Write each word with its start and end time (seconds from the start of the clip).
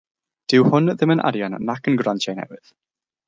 Dyw 0.53 0.63
hwn 0.69 0.87
ddim 0.93 1.13
yn 1.15 1.21
arian 1.31 1.57
nac 1.69 1.91
yn 1.93 2.01
grantiau 2.01 2.39
newydd. 2.41 2.73